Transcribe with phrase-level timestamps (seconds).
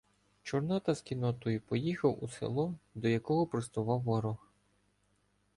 [0.43, 4.47] Чорнота з кіннотою поїхав у село, до якого простував ворог.